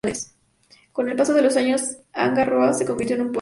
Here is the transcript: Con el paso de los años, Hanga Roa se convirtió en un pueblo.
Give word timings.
Con 0.93 1.09
el 1.09 1.15
paso 1.15 1.31
de 1.35 1.43
los 1.43 1.55
años, 1.57 1.99
Hanga 2.11 2.43
Roa 2.43 2.73
se 2.73 2.87
convirtió 2.87 3.17
en 3.17 3.21
un 3.21 3.27
pueblo. 3.27 3.29